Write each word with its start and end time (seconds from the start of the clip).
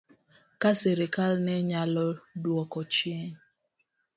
Ka 0.61 0.71
sirkal 0.79 1.33
ne 1.45 1.55
nyalo 1.69 2.07
dwoko 2.43 2.79
chien 2.93 3.31